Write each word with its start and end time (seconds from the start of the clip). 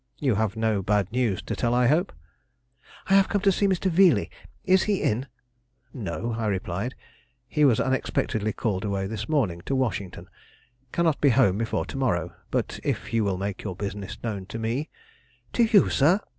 You 0.17 0.33
have 0.33 0.55
no 0.55 0.81
bad 0.81 1.11
news 1.11 1.43
to 1.43 1.55
tell, 1.55 1.75
I 1.75 1.85
hope." 1.85 2.11
"I 3.05 3.13
have 3.13 3.29
come 3.29 3.41
to 3.41 3.51
see 3.51 3.67
Mr. 3.67 3.87
Veeley; 3.91 4.31
is 4.65 4.81
he 4.81 4.99
in?" 5.03 5.27
"No," 5.93 6.33
I 6.39 6.47
replied; 6.47 6.95
"he 7.47 7.65
was 7.65 7.79
unexpectedly 7.79 8.51
called 8.51 8.83
away 8.83 9.05
this 9.05 9.29
morning 9.29 9.61
to 9.67 9.75
Washington; 9.75 10.27
cannot 10.91 11.21
be 11.21 11.29
home 11.29 11.59
before 11.59 11.85
to 11.85 11.97
morrow; 11.99 12.33
but 12.49 12.79
if 12.83 13.13
you 13.13 13.23
will 13.23 13.37
make 13.37 13.61
your 13.61 13.75
business 13.75 14.17
known 14.23 14.47
to 14.47 14.57
me" 14.57 14.89
"To 15.53 15.65
you, 15.65 15.89
sir?" 15.91 16.19